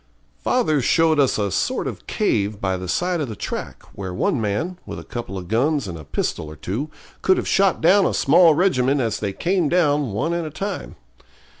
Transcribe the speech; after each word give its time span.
Father 0.39 0.81
showed 0.81 1.19
us 1.19 1.37
a 1.37 1.51
sort 1.51 1.85
of 1.85 2.07
cave 2.07 2.59
by 2.59 2.75
the 2.75 2.87
side 2.87 3.21
of 3.21 3.29
the 3.29 3.35
track, 3.35 3.83
where 3.93 4.11
one 4.11 4.41
man, 4.41 4.79
with 4.83 4.97
a 4.97 5.03
couple 5.03 5.37
of 5.37 5.47
guns 5.47 5.87
and 5.87 5.95
a 5.95 6.03
pistol 6.03 6.47
or 6.47 6.55
two, 6.55 6.89
could 7.21 7.37
have 7.37 7.47
shot 7.47 7.81
down 7.81 8.07
a 8.07 8.13
small 8.15 8.55
regiment 8.55 8.99
as 8.99 9.19
they 9.19 9.31
came 9.31 9.69
down 9.69 10.11
one 10.11 10.33
at 10.33 10.43
a 10.43 10.49
time. 10.49 10.95